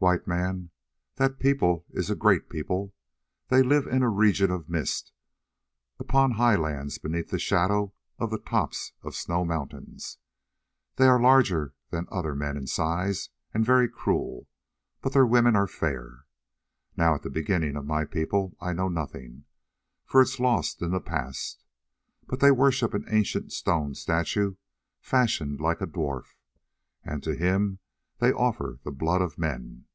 "White 0.00 0.28
Man, 0.28 0.70
that 1.16 1.40
people 1.40 1.84
is 1.90 2.08
a 2.08 2.14
great 2.14 2.48
people. 2.48 2.94
They 3.48 3.64
live 3.64 3.88
in 3.88 4.04
a 4.04 4.08
region 4.08 4.48
of 4.52 4.68
mist, 4.68 5.10
upon 5.98 6.30
high 6.34 6.54
lands 6.54 6.98
beneath 6.98 7.30
the 7.30 7.38
shadow 7.40 7.92
of 8.16 8.30
the 8.30 8.38
tops 8.38 8.92
of 9.02 9.16
snow 9.16 9.44
mountains. 9.44 10.18
They 10.94 11.08
are 11.08 11.20
larger 11.20 11.74
than 11.90 12.06
other 12.12 12.36
men 12.36 12.56
in 12.56 12.68
size, 12.68 13.30
and 13.52 13.66
very 13.66 13.88
cruel, 13.88 14.46
but 15.02 15.14
their 15.14 15.26
women 15.26 15.56
are 15.56 15.66
fair. 15.66 16.26
Now 16.96 17.16
of 17.16 17.22
the 17.22 17.28
beginning 17.28 17.74
of 17.74 17.84
my 17.84 18.04
people 18.04 18.56
I 18.60 18.74
know 18.74 18.88
nothing, 18.88 19.46
for 20.06 20.20
it 20.22 20.28
is 20.28 20.38
lost 20.38 20.80
in 20.80 20.92
the 20.92 21.00
past. 21.00 21.64
But 22.28 22.38
they 22.38 22.52
worship 22.52 22.94
an 22.94 23.04
ancient 23.08 23.50
stone 23.52 23.96
statue 23.96 24.54
fashioned 25.00 25.60
like 25.60 25.80
a 25.80 25.88
dwarf, 25.88 26.36
and 27.02 27.20
to 27.24 27.34
him 27.34 27.80
they 28.20 28.30
offer 28.32 28.78
the 28.84 28.92
blood 28.92 29.22
of 29.22 29.36
men. 29.38 29.86